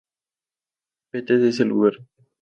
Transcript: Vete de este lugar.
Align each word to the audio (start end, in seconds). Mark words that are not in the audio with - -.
Vete 1.11 1.37
de 1.37 1.49
este 1.49 1.63
lugar. 1.63 1.93